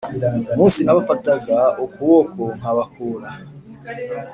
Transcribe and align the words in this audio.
umunsi 0.53 0.79
nabafataga 0.83 1.59
ukuboko 1.85 2.41
nkabakura 2.57 3.29